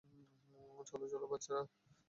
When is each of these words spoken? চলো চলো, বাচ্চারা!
চলো 0.89 1.05
চলো, 1.11 1.25
বাচ্চারা! 1.31 1.61